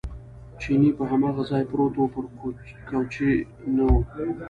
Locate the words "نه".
3.75-3.83